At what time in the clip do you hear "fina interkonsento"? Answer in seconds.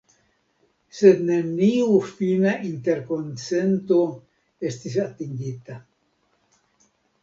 2.07-4.03